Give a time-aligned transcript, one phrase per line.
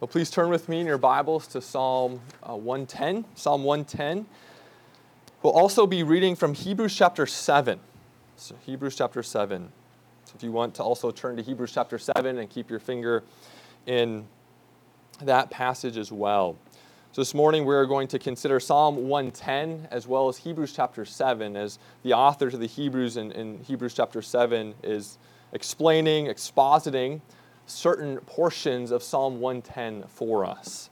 [0.00, 3.24] Well, please turn with me in your Bibles to Psalm uh, 110.
[3.34, 4.26] Psalm 110.
[5.42, 7.80] We'll also be reading from Hebrews chapter 7.
[8.36, 9.72] So, Hebrews chapter 7.
[10.24, 13.24] So, if you want to also turn to Hebrews chapter 7 and keep your finger
[13.86, 14.24] in
[15.20, 16.56] that passage as well.
[17.10, 21.56] So, this morning we're going to consider Psalm 110 as well as Hebrews chapter 7,
[21.56, 25.18] as the author to the Hebrews in, in Hebrews chapter 7 is
[25.52, 27.20] explaining, expositing
[27.68, 30.90] certain portions of Psalm 110 for us.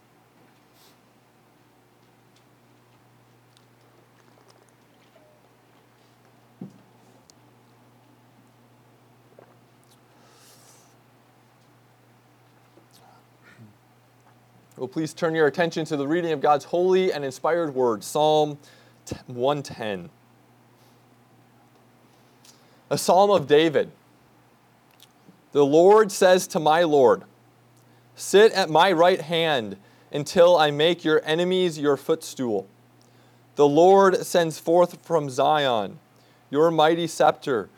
[14.77, 18.59] Well, please turn your attention to the reading of God's holy and inspired word, Psalm
[19.27, 20.11] 110.
[22.91, 23.91] A psalm of David.
[25.53, 27.25] The Lord says to my Lord,
[28.15, 29.77] Sit at my right hand
[30.13, 32.67] until I make your enemies your footstool.
[33.57, 35.99] The Lord sends forth from Zion
[36.51, 37.69] your mighty scepter.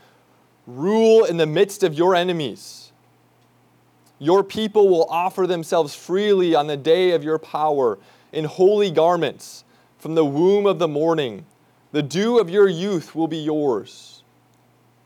[0.67, 2.93] Rule in the midst of your enemies.
[4.19, 7.99] Your people will offer themselves freely on the day of your power
[8.33, 9.65] in holy garments
[9.99, 11.47] from the womb of the morning.
[11.93, 14.18] The dew of your youth will be yours.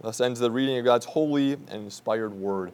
[0.00, 2.72] Thus ends the reading of God's holy and inspired word.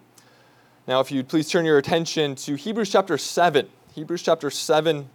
[0.87, 3.69] Now, if you'd please turn your attention to Hebrews chapter 7.
[3.95, 5.09] Hebrews chapter 7,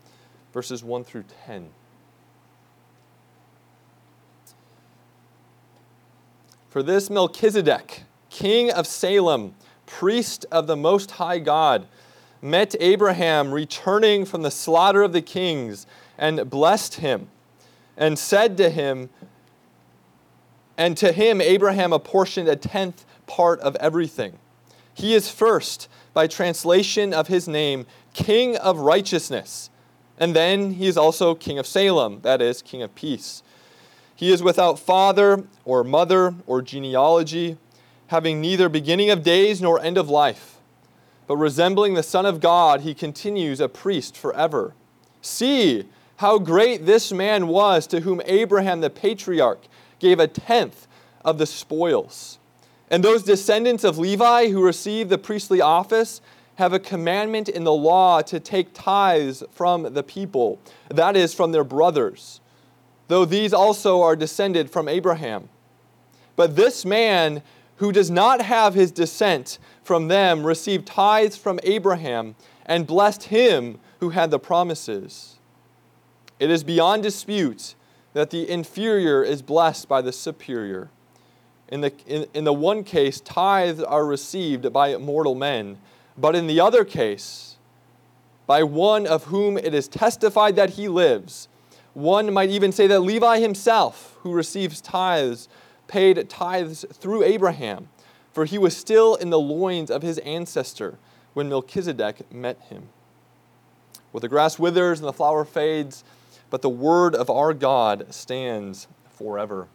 [0.53, 1.69] verses 1 through 10.
[6.67, 9.55] For this Melchizedek, king of Salem,
[9.85, 11.87] priest of the Most High God,
[12.41, 15.85] met Abraham returning from the slaughter of the kings
[16.17, 17.29] and blessed him
[17.95, 19.09] and said to him,
[20.77, 24.39] and to him Abraham apportioned a tenth part of everything.
[24.93, 29.69] He is first, by translation of his name, King of righteousness.
[30.17, 33.41] And then he is also King of Salem, that is, King of peace.
[34.15, 37.57] He is without father or mother or genealogy
[38.07, 40.57] having neither beginning of days nor end of life.
[41.27, 44.73] But resembling the Son of God, he continues a priest forever.
[45.21, 45.85] See
[46.17, 49.61] how great this man was to whom Abraham the patriarch
[50.01, 50.87] gave a tenth
[51.23, 52.39] of the spoils.
[52.89, 56.19] And those descendants of Levi who receive the priestly office
[56.55, 61.53] have a commandment in the law to take tithes from the people, that is, from
[61.53, 62.41] their brothers,
[63.07, 65.47] though these also are descended from Abraham.
[66.35, 67.41] But this man
[67.77, 72.35] who does not have his descent from them received tithes from Abraham
[72.65, 75.37] and blessed him who had the promises.
[76.39, 77.75] It is beyond dispute
[78.13, 80.89] that the inferior is blessed by the superior.
[81.69, 85.77] In the, in, in the one case, tithes are received by mortal men,
[86.17, 87.55] but in the other case,
[88.45, 91.47] by one of whom it is testified that he lives.
[91.93, 95.47] One might even say that Levi himself, who receives tithes,
[95.87, 97.89] paid tithes through Abraham,
[98.33, 100.97] for he was still in the loins of his ancestor
[101.33, 102.89] when Melchizedek met him.
[104.11, 106.03] Well, the grass withers and the flower fades,
[106.51, 109.67] but the word of our God stands forever.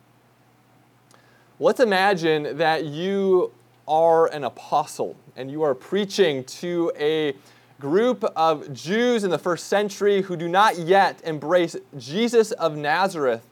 [1.58, 3.52] Let's imagine that you
[3.88, 7.34] are an apostle and you are preaching to a
[7.80, 13.46] group of Jews in the first century who do not yet embrace Jesus of Nazareth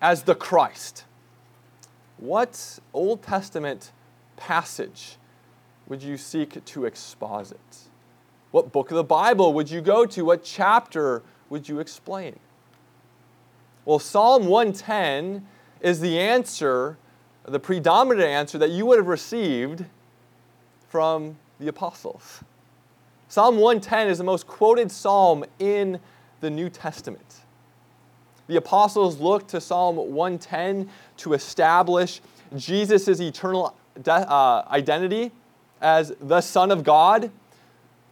[0.00, 1.04] as the Christ.
[2.16, 3.92] What Old Testament
[4.36, 5.16] passage
[5.88, 7.58] would you seek to exposit?
[8.52, 10.24] What book of the Bible would you go to?
[10.24, 12.38] What chapter would you explain?
[13.84, 15.46] Well, Psalm 110
[15.80, 16.96] is the answer,
[17.44, 19.84] the predominant answer that you would have received
[20.88, 22.42] from the apostles.
[23.28, 26.00] Psalm 110 is the most quoted psalm in
[26.40, 27.40] the New Testament.
[28.48, 32.20] The apostles looked to Psalm 110 to establish
[32.56, 35.30] Jesus' eternal de- uh, identity
[35.80, 37.30] as the Son of God.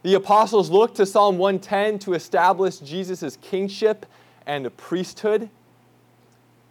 [0.01, 4.05] The apostles looked to Psalm 110 to establish Jesus' kingship
[4.45, 5.49] and priesthood.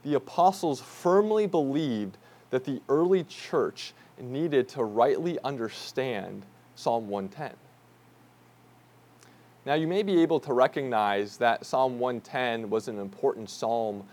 [0.02, 2.16] The apostles firmly believed
[2.50, 6.44] that the early church needed to rightly understand
[6.74, 7.54] Psalm 110.
[9.66, 14.04] Now, you may be able to recognize that Psalm 110 was an important psalm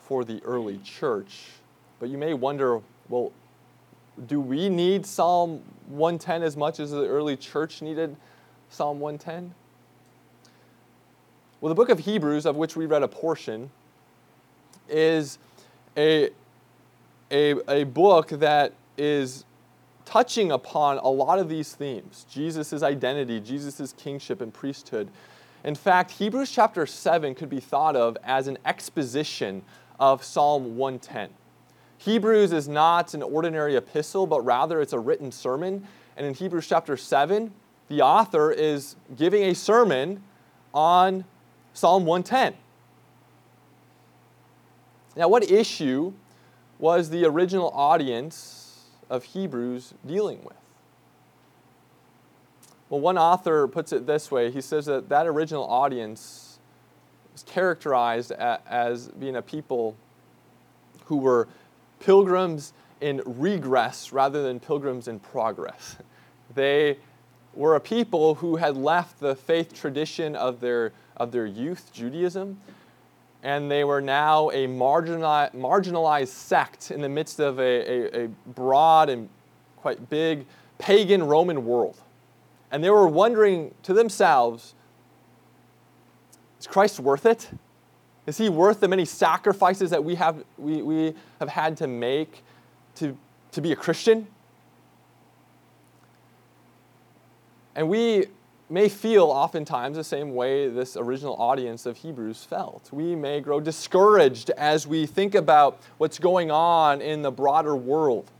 [0.00, 1.44] for the early church,
[2.00, 3.30] but you may wonder well,
[4.26, 8.16] do we need Psalm 110 as much as the early church needed
[8.70, 9.54] Psalm 110?
[11.60, 13.70] Well, the book of Hebrews, of which we read a portion,
[14.88, 15.38] is
[15.96, 16.30] a,
[17.30, 19.44] a, a book that is
[20.04, 25.08] touching upon a lot of these themes Jesus' identity, Jesus' kingship and priesthood.
[25.64, 29.62] In fact, Hebrews chapter 7 could be thought of as an exposition
[29.98, 31.30] of Psalm 110.
[31.98, 35.86] Hebrews is not an ordinary epistle, but rather it's a written sermon.
[36.16, 37.52] And in Hebrews chapter 7,
[37.88, 40.22] the author is giving a sermon
[40.74, 41.24] on
[41.72, 42.54] Psalm 110.
[45.16, 46.12] Now, what issue
[46.78, 50.56] was the original audience of Hebrews dealing with?
[52.88, 56.58] Well, one author puts it this way he says that that original audience
[57.32, 59.96] was characterized as being a people
[61.06, 61.48] who were
[62.00, 65.96] pilgrims in regress rather than pilgrims in progress.
[66.54, 66.98] They
[67.56, 72.60] were a people who had left the faith tradition of their, of their youth, Judaism,
[73.42, 78.28] and they were now a marginalized, marginalized sect in the midst of a, a, a
[78.46, 79.28] broad and
[79.76, 80.44] quite big
[80.78, 81.96] pagan Roman world.
[82.70, 84.74] And they were wondering to themselves,
[86.60, 87.48] is Christ worth it?
[88.26, 92.42] Is he worth the many sacrifices that we have, we, we have had to make
[92.96, 93.16] to,
[93.52, 94.26] to be a Christian?
[97.76, 98.24] And we
[98.70, 102.88] may feel oftentimes the same way this original audience of Hebrews felt.
[102.90, 108.30] We may grow discouraged as we think about what's going on in the broader world,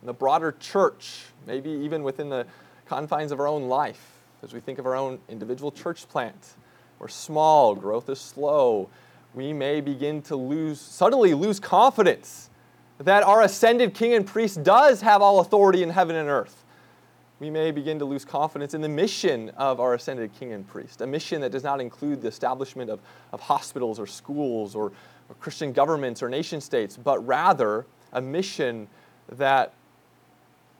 [0.00, 2.46] in the broader church, maybe even within the
[2.86, 6.54] confines of our own life, as we think of our own individual church plant.
[6.98, 8.88] We're small, growth is slow,
[9.34, 12.48] we may begin to lose, suddenly lose confidence
[12.98, 16.64] that our ascended king and priest does have all authority in heaven and earth.
[17.40, 21.00] We may begin to lose confidence in the mission of our ascended king and priest,
[21.00, 23.00] a mission that does not include the establishment of,
[23.32, 24.86] of hospitals or schools or,
[25.28, 28.88] or Christian governments or nation states, but rather a mission
[29.30, 29.72] that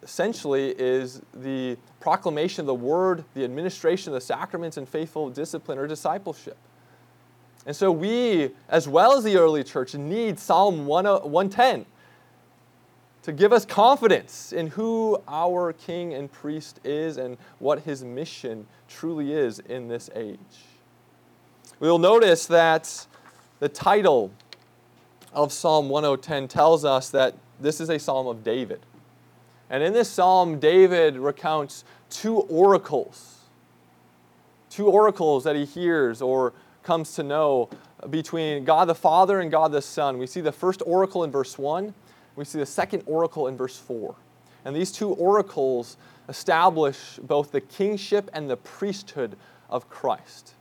[0.02, 5.78] essentially is the proclamation of the word, the administration of the sacraments, and faithful discipline
[5.78, 6.56] or discipleship.
[7.66, 11.84] And so we, as well as the early church, need Psalm 110
[13.28, 18.66] to give us confidence in who our king and priest is and what his mission
[18.88, 20.38] truly is in this age.
[21.78, 23.06] We'll notice that
[23.60, 24.32] the title
[25.34, 28.80] of Psalm 110 tells us that this is a psalm of David.
[29.68, 33.40] And in this psalm, David recounts two oracles.
[34.70, 37.68] Two oracles that he hears or comes to know
[38.08, 40.16] between God the Father and God the Son.
[40.16, 41.92] We see the first oracle in verse 1,
[42.38, 44.14] we see the second oracle in verse 4.
[44.64, 45.96] And these two oracles
[46.28, 49.36] establish both the kingship and the priesthood
[49.68, 50.54] of Christ.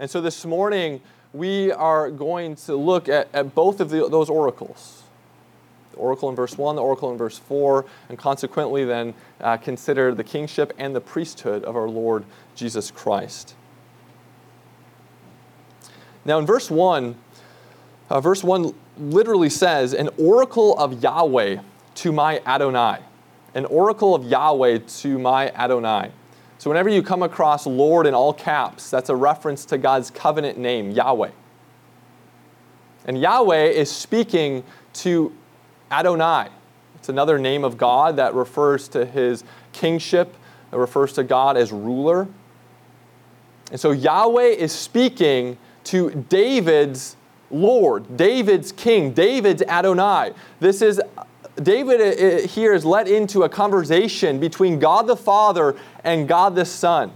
[0.00, 1.00] And so this morning,
[1.32, 5.02] we are going to look at, at both of the, those oracles
[5.92, 10.14] the oracle in verse 1, the oracle in verse 4, and consequently then uh, consider
[10.14, 12.24] the kingship and the priesthood of our Lord
[12.54, 13.54] Jesus Christ.
[16.24, 17.16] Now, in verse 1,
[18.10, 21.58] uh, verse 1 literally says, An oracle of Yahweh
[21.96, 23.00] to my Adonai.
[23.54, 26.12] An oracle of Yahweh to my Adonai.
[26.58, 30.58] So, whenever you come across Lord in all caps, that's a reference to God's covenant
[30.58, 31.30] name, Yahweh.
[33.04, 34.64] And Yahweh is speaking
[34.94, 35.32] to
[35.90, 36.48] Adonai.
[36.96, 40.34] It's another name of God that refers to his kingship,
[40.70, 42.28] that refers to God as ruler.
[43.70, 47.16] And so Yahweh is speaking to David's
[47.50, 50.32] Lord, David's king, David's Adonai.
[50.60, 51.00] This is
[51.62, 52.04] David uh,
[52.44, 57.12] uh, here is let into a conversation between God the Father and God the Son.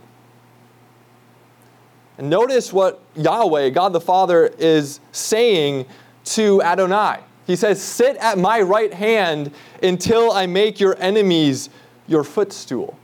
[2.18, 5.86] And notice what Yahweh, God the Father, is saying
[6.24, 7.20] to Adonai.
[7.46, 11.70] He says, Sit at my right hand until I make your enemies
[12.06, 12.98] your footstool.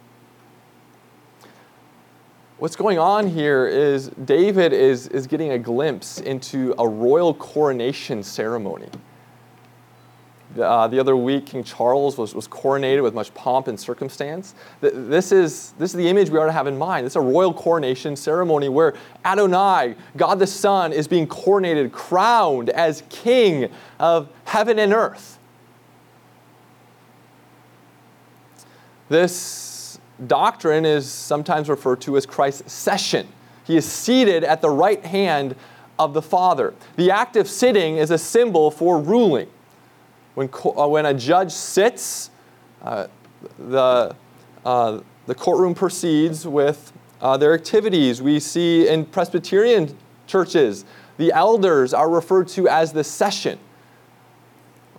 [2.58, 8.20] What's going on here is David is, is getting a glimpse into a royal coronation
[8.24, 8.88] ceremony.
[10.60, 14.56] Uh, the other week, King Charles was, was coronated with much pomp and circumstance.
[14.80, 17.06] This is, this is the image we ought to have in mind.
[17.06, 23.04] It's a royal coronation ceremony where Adonai, God the Son, is being coronated, crowned as
[23.08, 25.38] king of heaven and earth.
[29.08, 29.77] This
[30.26, 33.28] doctrine is sometimes referred to as Christ's session.
[33.64, 35.54] He is seated at the right hand
[35.98, 36.74] of the Father.
[36.96, 39.48] The act of sitting is a symbol for ruling.
[40.34, 42.30] When, uh, when a judge sits,
[42.82, 43.08] uh,
[43.58, 44.14] the,
[44.64, 48.22] uh, the courtroom proceeds with uh, their activities.
[48.22, 49.96] We see in Presbyterian
[50.26, 50.84] churches,
[51.16, 53.58] the elders are referred to as the session.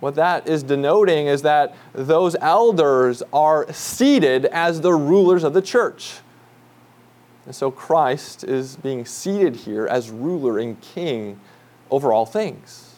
[0.00, 5.62] What that is denoting is that those elders are seated as the rulers of the
[5.62, 6.20] church.
[7.44, 11.38] And so Christ is being seated here as ruler and king
[11.90, 12.94] over all things.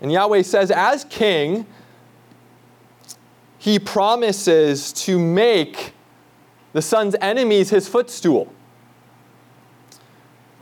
[0.00, 1.66] And Yahweh says, as king,
[3.58, 5.94] he promises to make
[6.74, 8.52] the son's enemies his footstool.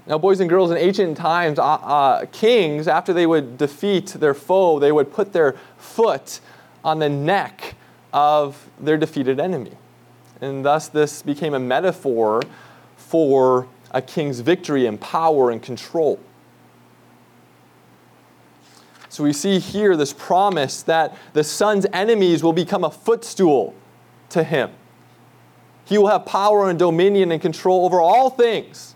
[0.06, 4.34] Now, boys and girls, in ancient times, uh, uh, kings, after they would defeat their
[4.34, 6.40] foe, they would put their foot
[6.84, 7.76] on the neck
[8.12, 9.72] of their defeated enemy.
[10.40, 12.42] And thus, this became a metaphor
[12.96, 16.18] for a king's victory and power and control.
[19.08, 23.74] So we see here this promise that the son's enemies will become a footstool
[24.30, 24.70] to him.
[25.84, 28.94] He will have power and dominion and control over all things.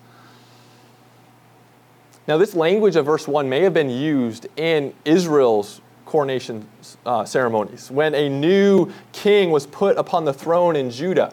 [2.28, 6.66] Now, this language of verse 1 may have been used in Israel's coronation
[7.04, 11.33] uh, ceremonies when a new king was put upon the throne in Judah.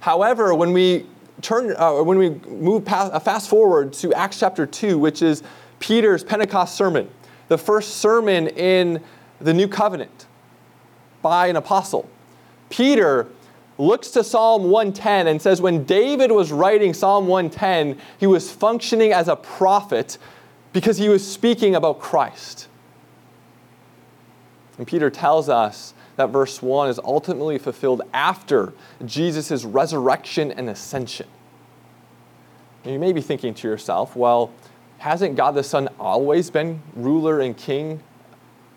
[0.00, 1.06] However, when we
[1.42, 5.42] turn, uh, when we move past, uh, fast forward to Acts chapter 2, which is
[5.80, 7.10] Peter's Pentecost sermon,
[7.48, 9.02] the first sermon in
[9.40, 10.26] the new covenant
[11.20, 12.08] by an apostle,
[12.70, 13.28] Peter
[13.78, 19.12] looks to Psalm 110 and says, when David was writing Psalm 110, he was functioning
[19.12, 20.18] as a prophet
[20.72, 22.68] because he was speaking about Christ.
[24.78, 28.72] And Peter tells us that verse 1 is ultimately fulfilled after
[29.04, 31.26] Jesus' resurrection and ascension.
[32.84, 34.52] And you may be thinking to yourself, well,
[34.98, 38.02] hasn't God the Son always been ruler and king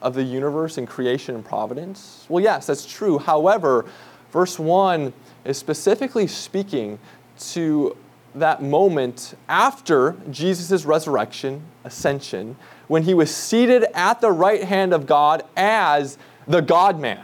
[0.01, 2.25] of the universe and creation and providence?
[2.29, 3.20] Well, yes, that's true.
[3.20, 3.86] However,
[4.32, 5.14] Verse 1
[5.46, 7.00] is specifically speaking
[7.40, 7.96] to
[8.36, 12.56] that moment after Jesus' resurrection, ascension,
[12.88, 16.18] when he was seated at the right hand of God as
[16.48, 17.24] the God man.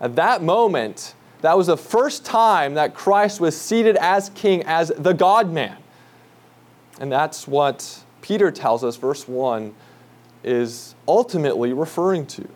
[0.00, 4.92] At that moment, that was the first time that Christ was seated as king, as
[4.96, 5.78] the God man.
[7.00, 9.74] And that's what Peter tells us, verse 1
[10.42, 12.48] is ultimately referring to.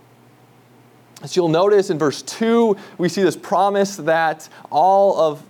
[1.22, 5.42] As you'll notice in verse 2, we see this promise that all of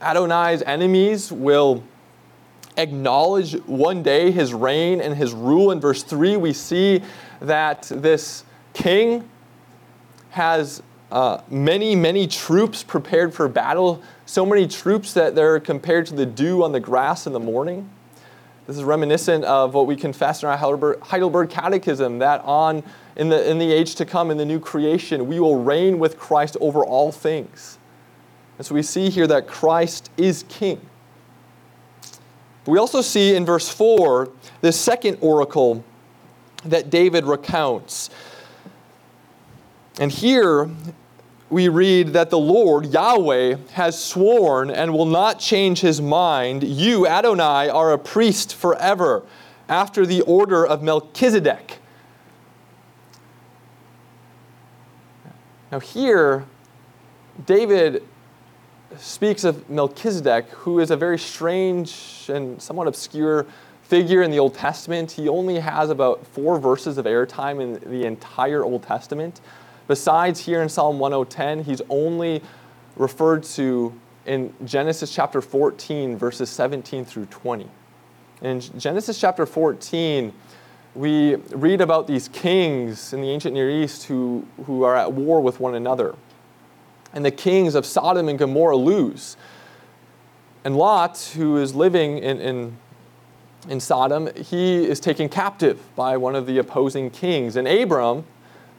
[0.00, 1.84] Adonai's enemies will
[2.76, 5.70] acknowledge one day his reign and his rule.
[5.70, 7.00] In verse 3, we see
[7.40, 9.28] that this king
[10.30, 16.14] has uh, many, many troops prepared for battle, so many troops that they're compared to
[16.14, 17.88] the dew on the grass in the morning.
[18.66, 22.82] This is reminiscent of what we confess in our Heidelberg, Heidelberg Catechism that on
[23.16, 26.18] in the, in the age to come, in the new creation, we will reign with
[26.18, 27.78] Christ over all things.
[28.58, 30.80] And so we see here that Christ is king.
[32.66, 34.30] We also see in verse 4
[34.60, 35.84] the second oracle
[36.64, 38.10] that David recounts.
[40.00, 40.70] And here
[41.50, 46.64] we read that the Lord, Yahweh, has sworn and will not change his mind.
[46.64, 49.22] You, Adonai, are a priest forever,
[49.68, 51.78] after the order of Melchizedek.
[55.74, 56.44] Now, here,
[57.46, 58.04] David
[58.96, 63.44] speaks of Melchizedek, who is a very strange and somewhat obscure
[63.82, 65.10] figure in the Old Testament.
[65.10, 69.40] He only has about four verses of airtime in the entire Old Testament.
[69.88, 72.40] Besides, here in Psalm 110, he's only
[72.94, 73.92] referred to
[74.26, 77.68] in Genesis chapter 14, verses 17 through 20.
[78.42, 80.32] In Genesis chapter 14,
[80.94, 85.40] we read about these kings in the ancient Near East who, who are at war
[85.40, 86.14] with one another.
[87.12, 89.36] And the kings of Sodom and Gomorrah lose.
[90.64, 92.76] And Lot, who is living in, in,
[93.68, 97.56] in Sodom, he is taken captive by one of the opposing kings.
[97.56, 98.24] And Abram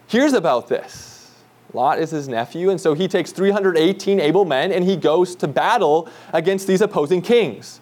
[0.06, 1.32] hears about this.
[1.72, 5.48] Lot is his nephew, and so he takes 318 able men and he goes to
[5.48, 7.80] battle against these opposing kings.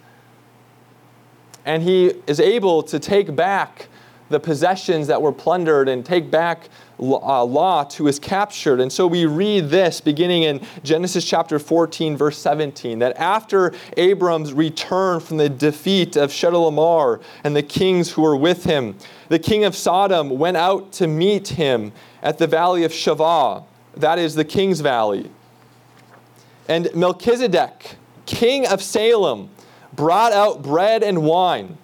[1.64, 3.88] And he is able to take back
[4.34, 8.80] the possessions that were plundered and take back uh, Lot, who is captured.
[8.80, 14.52] And so we read this beginning in Genesis chapter 14, verse 17, that after Abram's
[14.52, 18.96] return from the defeat of Chedorlaomer and the kings who were with him,
[19.28, 23.64] the king of Sodom went out to meet him at the valley of Shaveh,
[23.96, 25.30] that is the King's Valley.
[26.66, 29.50] And Melchizedek, king of Salem,
[29.92, 31.78] brought out bread and wine.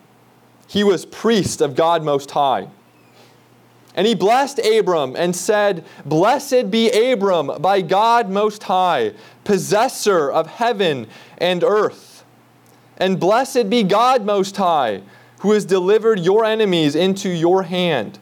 [0.70, 2.68] He was priest of God Most High.
[3.96, 10.46] And he blessed Abram and said, Blessed be Abram by God Most High, possessor of
[10.46, 11.08] heaven
[11.38, 12.24] and earth.
[12.98, 15.02] And blessed be God Most High,
[15.40, 18.20] who has delivered your enemies into your hand.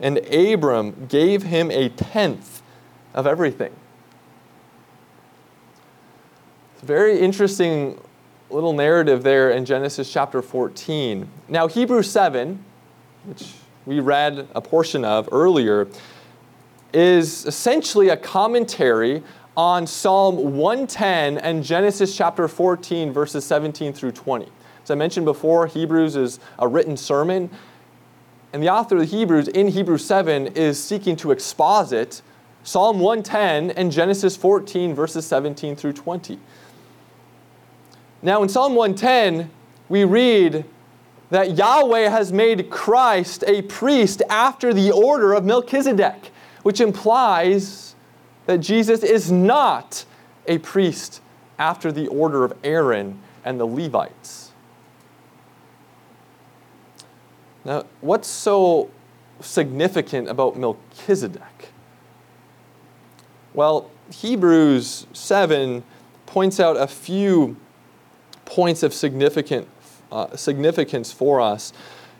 [0.00, 2.62] And Abram gave him a tenth
[3.12, 3.76] of everything.
[6.72, 8.00] It's very interesting
[8.52, 11.28] little narrative there in Genesis chapter 14.
[11.48, 12.62] Now, Hebrews 7,
[13.24, 13.52] which
[13.86, 15.88] we read a portion of earlier,
[16.92, 19.22] is essentially a commentary
[19.56, 24.46] on Psalm 110 and Genesis chapter 14, verses 17 through 20.
[24.82, 27.50] As I mentioned before, Hebrews is a written sermon,
[28.52, 32.20] and the author of Hebrews in Hebrews 7 is seeking to exposit
[32.64, 36.38] Psalm 110 and Genesis 14, verses 17 through 20.
[38.22, 39.50] Now, in Psalm 110,
[39.88, 40.64] we read
[41.30, 46.30] that Yahweh has made Christ a priest after the order of Melchizedek,
[46.62, 47.96] which implies
[48.46, 50.04] that Jesus is not
[50.46, 51.20] a priest
[51.58, 54.52] after the order of Aaron and the Levites.
[57.64, 58.90] Now, what's so
[59.40, 61.70] significant about Melchizedek?
[63.54, 65.82] Well, Hebrews 7
[66.26, 67.56] points out a few
[68.44, 69.68] points of significant
[70.12, 71.72] uh, significance for us.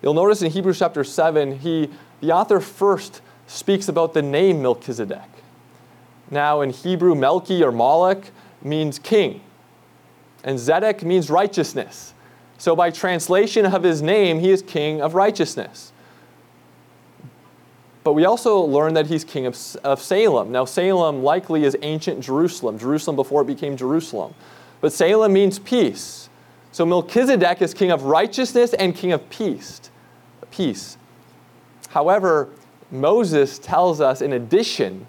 [0.03, 5.29] You'll notice in Hebrews chapter 7, he, the author first speaks about the name Melchizedek.
[6.31, 8.25] Now, in Hebrew, Melchi or Moloch
[8.63, 9.43] means king,
[10.43, 12.15] and Zedek means righteousness.
[12.57, 15.93] So, by translation of his name, he is king of righteousness.
[18.05, 20.51] But we also learn that he's king of, of Salem.
[20.51, 24.35] Now, Salem likely is ancient Jerusalem, Jerusalem before it became Jerusalem.
[24.83, 26.29] But Salem means peace.
[26.73, 29.81] So Melchizedek is king of righteousness and king of peace.
[30.51, 30.99] Peace.
[31.89, 32.51] However,
[32.91, 35.07] Moses tells us in addition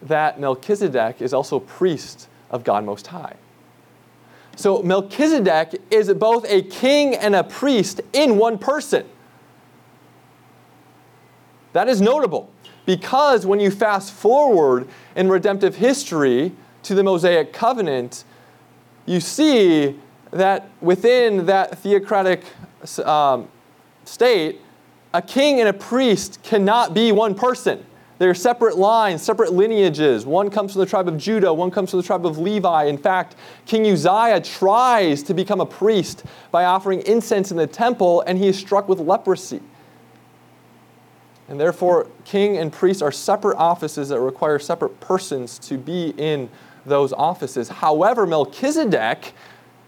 [0.00, 3.34] that Melchizedek is also priest of God Most High.
[4.56, 9.04] So Melchizedek is both a king and a priest in one person.
[11.72, 12.50] That is notable
[12.86, 16.52] because when you fast forward in redemptive history
[16.84, 18.24] to the Mosaic covenant,
[19.06, 19.98] you see
[20.30, 22.44] that within that theocratic
[23.04, 23.48] um,
[24.04, 24.60] state,
[25.14, 27.84] a king and a priest cannot be one person.
[28.18, 30.24] They're separate lines, separate lineages.
[30.24, 32.84] One comes from the tribe of Judah, one comes from the tribe of Levi.
[32.84, 33.34] In fact,
[33.66, 38.46] King Uzziah tries to become a priest by offering incense in the temple, and he
[38.46, 39.60] is struck with leprosy.
[41.48, 46.48] And therefore, king and priest are separate offices that require separate persons to be in
[46.84, 47.68] those offices.
[47.68, 49.32] However, Melchizedek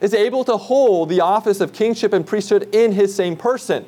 [0.01, 3.87] is able to hold the office of kingship and priesthood in his same person?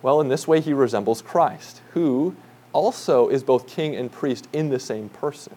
[0.00, 2.36] Well, in this way, he resembles Christ, who
[2.72, 5.56] also is both king and priest in the same person.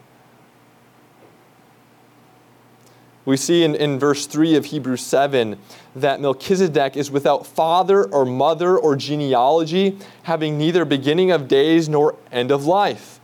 [3.26, 5.58] We see in, in verse 3 of Hebrews 7
[5.96, 12.16] that Melchizedek is without father or mother or genealogy, having neither beginning of days nor
[12.32, 13.15] end of life.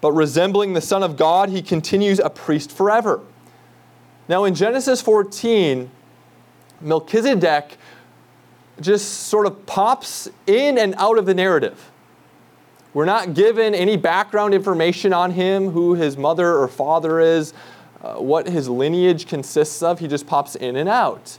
[0.00, 3.20] But resembling the Son of God, he continues a priest forever.
[4.28, 5.90] Now, in Genesis 14,
[6.80, 7.78] Melchizedek
[8.80, 11.90] just sort of pops in and out of the narrative.
[12.92, 17.52] We're not given any background information on him, who his mother or father is,
[18.02, 19.98] uh, what his lineage consists of.
[19.98, 21.38] He just pops in and out.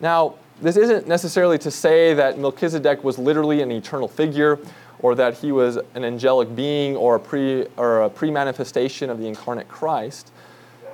[0.00, 4.58] Now, this isn't necessarily to say that Melchizedek was literally an eternal figure
[5.00, 9.26] or that he was an angelic being or a pre or a pre-manifestation of the
[9.26, 10.32] incarnate Christ.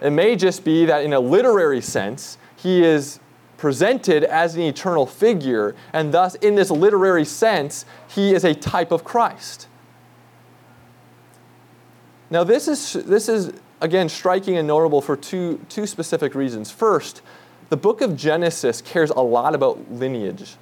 [0.01, 3.21] It may just be that in a literary sense, he is
[3.57, 8.91] presented as an eternal figure, and thus, in this literary sense, he is a type
[8.91, 9.69] of Christ.
[12.29, 16.73] Now, this is, this is again striking and notable for two, two specific reasons.
[16.73, 17.23] First,
[17.69, 20.57] the book of Genesis cares a lot about lineage.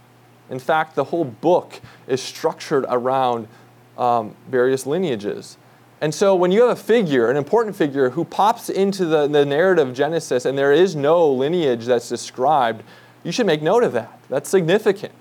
[0.51, 3.49] In fact, the whole book is structured around
[3.97, 5.57] um, various lineages.
[6.01, 9.45] And so when you have a figure, an important figure, who pops into the, the
[9.45, 12.83] narrative of Genesis and there is no lineage that's described,
[13.23, 14.19] you should make note of that.
[14.29, 15.15] That's significant.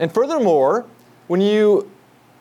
[0.00, 0.86] And furthermore,
[1.26, 1.90] when you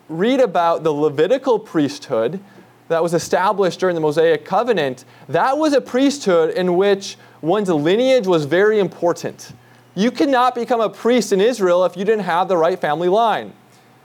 [0.08, 2.40] read about the Levitical priesthood
[2.88, 8.28] that was established during the Mosaic covenant, that was a priesthood in which one's lineage
[8.28, 9.52] was very important.
[9.96, 13.08] You could not become a priest in Israel if you didn't have the right family
[13.08, 13.54] line.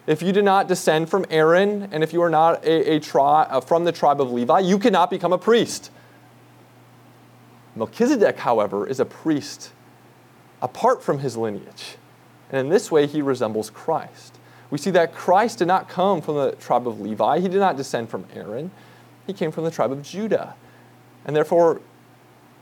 [0.06, 3.42] If you did not descend from Aaron, and if you are not a, a tri-
[3.42, 5.90] uh, from the tribe of Levi, you cannot become a priest.
[7.76, 9.72] Melchizedek, however, is a priest
[10.62, 11.96] apart from his lineage.
[12.50, 14.38] And in this way, he resembles Christ.
[14.70, 17.76] We see that Christ did not come from the tribe of Levi, he did not
[17.76, 18.70] descend from Aaron,
[19.26, 20.54] he came from the tribe of Judah.
[21.24, 21.80] And therefore,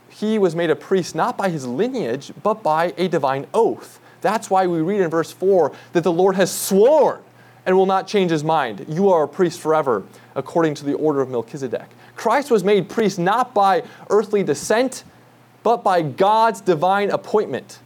[0.09, 3.99] he was made a priest not by his lineage, but by a divine oath.
[4.21, 7.21] That's why we read in verse 4 that the Lord has sworn
[7.65, 8.85] and will not change his mind.
[8.87, 10.03] You are a priest forever,
[10.35, 11.87] according to the order of Melchizedek.
[12.15, 15.03] Christ was made priest not by earthly descent,
[15.63, 17.79] but by God's divine appointment.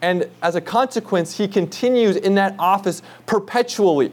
[0.00, 4.12] And as a consequence, he continues in that office perpetually.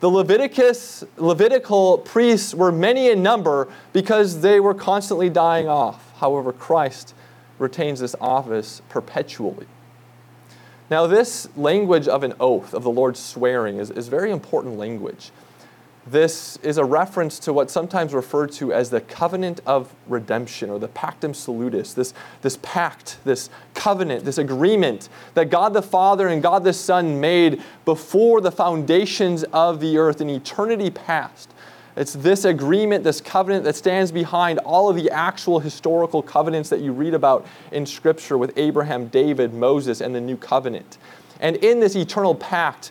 [0.00, 6.03] The Leviticus, Levitical priests were many in number because they were constantly dying off.
[6.16, 7.14] However, Christ
[7.58, 9.66] retains this office perpetually.
[10.90, 15.30] Now, this language of an oath, of the Lord swearing, is, is very important language.
[16.06, 20.78] This is a reference to what's sometimes referred to as the covenant of redemption or
[20.78, 26.42] the pactum salutis, this, this pact, this covenant, this agreement that God the Father and
[26.42, 31.50] God the Son made before the foundations of the earth in eternity past.
[31.96, 36.80] It's this agreement, this covenant that stands behind all of the actual historical covenants that
[36.80, 40.98] you read about in Scripture with Abraham, David, Moses, and the new covenant.
[41.40, 42.90] And in this eternal pact,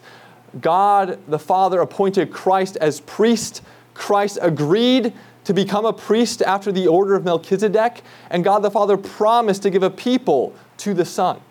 [0.61, 3.61] God the Father appointed Christ as priest.
[3.93, 5.11] Christ agreed
[5.43, 9.69] to become a priest after the order of Melchizedek, and God the Father promised to
[9.69, 11.41] give a people to the Son.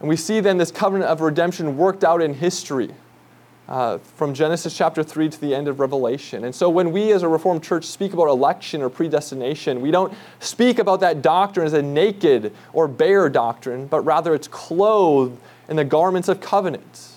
[0.00, 2.90] And we see then this covenant of redemption worked out in history.
[3.70, 6.42] Uh, from Genesis chapter 3 to the end of Revelation.
[6.42, 10.12] And so when we as a Reformed church speak about election or predestination, we don't
[10.40, 15.76] speak about that doctrine as a naked or bare doctrine, but rather it's clothed in
[15.76, 17.10] the garments of covenant.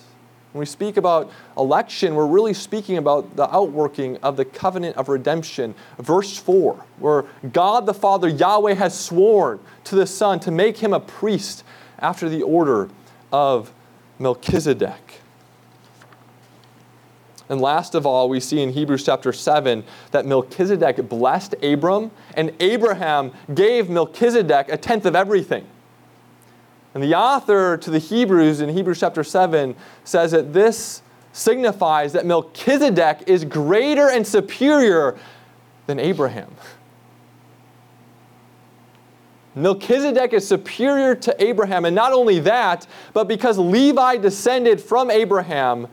[0.52, 5.08] When we speak about election, we're really speaking about the outworking of the covenant of
[5.08, 5.74] redemption.
[5.98, 10.92] Verse 4, where God the Father, Yahweh, has sworn to the Son to make him
[10.92, 11.64] a priest
[11.98, 12.90] after the order
[13.32, 13.72] of
[14.20, 15.22] Melchizedek.
[17.48, 22.52] And last of all, we see in Hebrews chapter 7 that Melchizedek blessed Abram, and
[22.58, 25.66] Abraham gave Melchizedek a tenth of everything.
[26.94, 31.02] And the author to the Hebrews in Hebrews chapter 7 says that this
[31.32, 35.18] signifies that Melchizedek is greater and superior
[35.86, 36.54] than Abraham.
[39.56, 45.88] Melchizedek is superior to Abraham, and not only that, but because Levi descended from Abraham,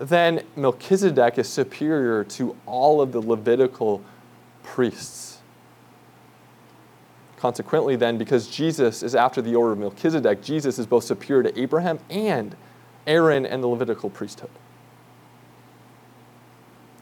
[0.00, 4.02] then Melchizedek is superior to all of the Levitical
[4.62, 5.38] priests.
[7.36, 11.60] Consequently, then, because Jesus is after the order of Melchizedek, Jesus is both superior to
[11.60, 12.56] Abraham and
[13.06, 14.50] Aaron and the Levitical priesthood.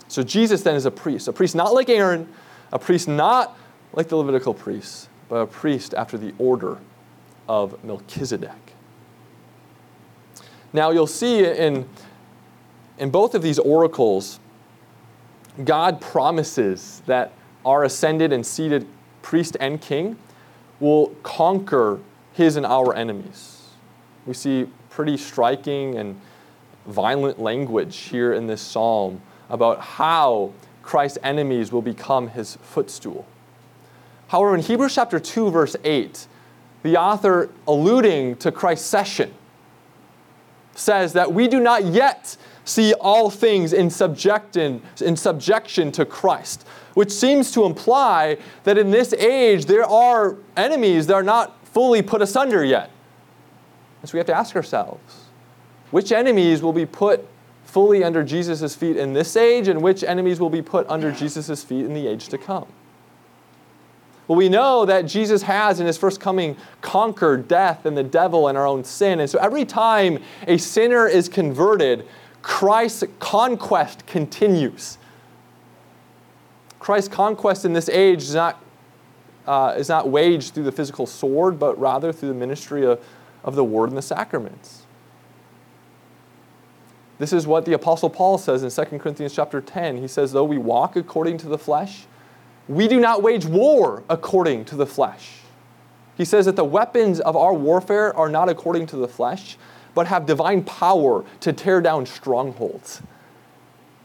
[0.09, 2.29] So Jesus then is a priest, a priest not like Aaron,
[2.73, 3.57] a priest not
[3.93, 6.79] like the Levitical priests, but a priest after the order
[7.49, 8.75] of Melchizedek.
[10.73, 11.89] Now you'll see in,
[12.99, 14.41] in both of these oracles,
[15.65, 17.33] God promises that
[17.65, 18.87] our ascended and seated
[19.23, 20.17] priest and king
[20.81, 22.01] will conquer
[22.33, 23.71] his and our enemies.
[24.27, 26.21] We see pretty striking and
[26.87, 33.27] violent language here in this psalm about how Christ's enemies will become his footstool.
[34.29, 36.27] However, in Hebrews chapter 2, verse 8,
[36.83, 39.35] the author, alluding to Christ's session,
[40.75, 42.37] says that we do not yet
[42.69, 48.91] see all things in, subjection, in subjection to Christ, which seems to imply that in
[48.91, 52.91] this age there are enemies that are not fully put asunder yet.
[54.01, 55.25] And so we have to ask ourselves
[55.91, 57.27] which enemies will be put
[57.65, 61.63] fully under Jesus' feet in this age, and which enemies will be put under Jesus'
[61.63, 62.67] feet in the age to come?
[64.27, 68.49] Well, we know that Jesus has in his first coming conquered death and the devil
[68.49, 69.21] and our own sin.
[69.21, 72.07] And so every time a sinner is converted,
[72.49, 74.97] Christ's conquest continues.
[76.81, 78.65] Christ's conquest in this age is not,
[79.47, 83.05] uh, is not waged through the physical sword, but rather through the ministry of,
[83.45, 84.87] of the word and the sacraments.
[87.19, 89.99] This is what the Apostle Paul says in 2 Corinthians chapter 10.
[89.99, 92.07] He says, Though we walk according to the flesh,
[92.67, 95.41] we do not wage war according to the flesh.
[96.17, 99.59] He says that the weapons of our warfare are not according to the flesh,
[99.99, 103.03] but have divine power to tear down strongholds.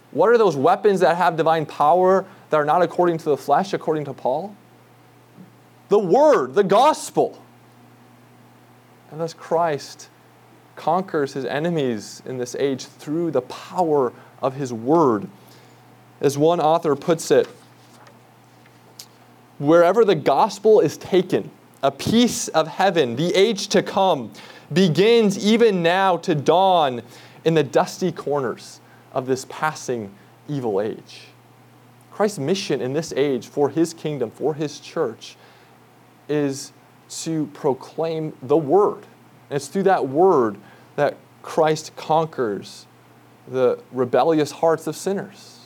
[0.10, 3.74] What are those weapons that have divine power that are not according to the flesh,
[3.74, 4.56] according to Paul?
[5.90, 7.40] The Word, the gospel.
[9.12, 10.10] And thus Christ
[10.76, 15.30] conquers his enemies in this age through the power of his word.
[16.20, 17.48] As one author puts it,
[19.60, 21.52] wherever the gospel is taken,
[21.84, 24.32] a piece of heaven, the age to come,
[24.72, 27.04] begins even now to dawn
[27.46, 28.80] in the dusty corners
[29.12, 30.10] of this passing
[30.48, 31.28] evil age.
[32.10, 35.36] Christ's mission in this age for his kingdom, for his church,
[36.30, 36.72] is
[37.10, 39.06] to proclaim the word.
[39.50, 40.58] And it's through that word
[40.96, 42.88] that Christ conquers
[43.48, 45.60] the rebellious hearts of sinners.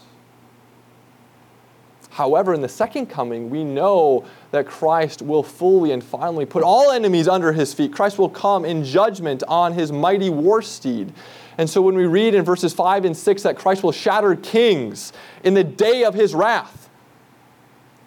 [2.09, 6.91] However, in the second coming, we know that Christ will fully and finally put all
[6.91, 7.93] enemies under his feet.
[7.93, 11.13] Christ will come in judgment on his mighty war steed.
[11.57, 15.11] And so when we read in verses 5 and 6 that Christ will shatter kings
[15.43, 16.89] in the day of his wrath,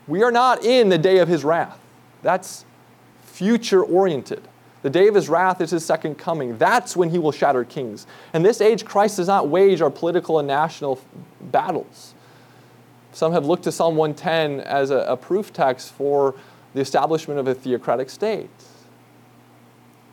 [0.07, 1.79] we are not in the day of his wrath.
[2.23, 2.65] That's
[3.23, 4.47] future oriented.
[4.83, 6.57] The day of his wrath is his second coming.
[6.57, 8.07] That's when he will shatter kings.
[8.33, 11.01] In this age, Christ does not wage our political and national
[11.41, 12.15] battles.
[13.13, 16.35] Some have looked to Psalm 110 as a, a proof text for
[16.75, 18.51] the establishment of a theocratic state.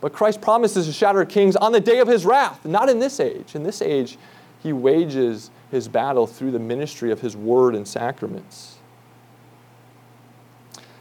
[0.02, 3.20] But Christ promises to shatter kings on the day of his wrath, not in this
[3.20, 3.56] age.
[3.56, 4.18] In this age,
[4.62, 8.78] he wages his battle through the ministry of his word and sacraments.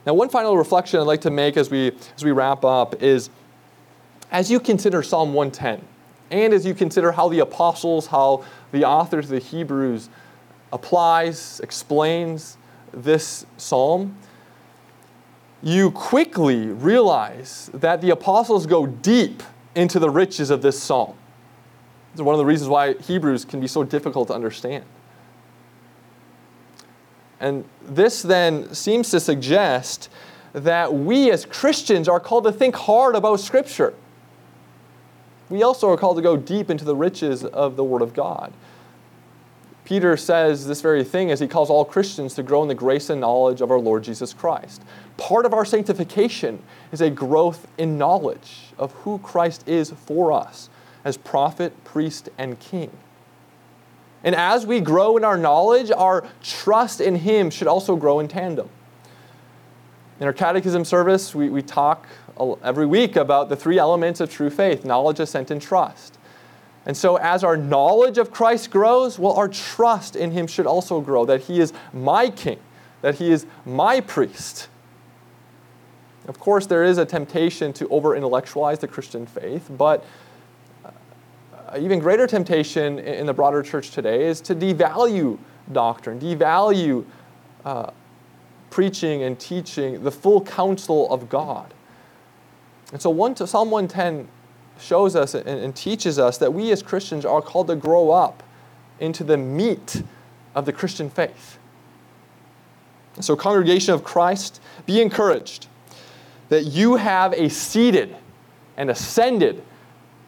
[0.06, 3.28] Now, one final reflection I'd like to make as we, as we wrap up is
[4.30, 5.84] as you consider Psalm 110,
[6.30, 10.08] and as you consider how the apostles, how the authors of the Hebrews
[10.72, 12.56] applies, explains
[12.92, 14.16] this psalm,
[15.62, 19.42] you quickly realize that the apostles go deep
[19.74, 21.16] into the riches of this psalm.
[22.12, 24.84] It's one of the reasons why Hebrews can be so difficult to understand.
[27.40, 30.08] And this then seems to suggest
[30.52, 33.92] that we as Christians are called to think hard about Scripture.
[35.50, 38.52] We also are called to go deep into the riches of the Word of God.
[39.86, 43.08] Peter says this very thing as he calls all Christians to grow in the grace
[43.08, 44.82] and knowledge of our Lord Jesus Christ.
[45.16, 50.68] Part of our sanctification is a growth in knowledge of who Christ is for us
[51.04, 52.90] as prophet, priest, and king.
[54.24, 58.26] And as we grow in our knowledge, our trust in Him should also grow in
[58.26, 58.68] tandem.
[60.18, 62.08] In our catechism service, we, we talk
[62.64, 66.18] every week about the three elements of true faith knowledge, assent, and trust.
[66.86, 71.00] And so, as our knowledge of Christ grows, well, our trust in Him should also
[71.00, 72.60] grow that He is my King,
[73.02, 74.68] that He is my priest.
[76.28, 80.04] Of course, there is a temptation to over intellectualize the Christian faith, but
[80.84, 80.90] uh,
[81.78, 85.38] even greater temptation in the broader church today is to devalue
[85.72, 87.04] doctrine, devalue
[87.64, 87.90] uh,
[88.70, 91.74] preaching and teaching the full counsel of God.
[92.92, 94.28] And so, one, Psalm 110
[94.80, 98.42] shows us and, and teaches us that we as Christians are called to grow up
[99.00, 100.02] into the meat
[100.54, 101.58] of the Christian faith.
[103.20, 105.68] So, congregation of Christ, be encouraged
[106.48, 108.14] that you have a seated
[108.76, 109.62] and ascended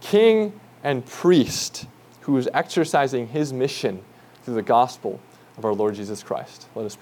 [0.01, 1.87] king and priest
[2.23, 4.03] who is exercising his mission
[4.43, 5.21] through the gospel
[5.57, 6.67] of our Lord Jesus Christ.
[6.75, 6.97] Let us pray.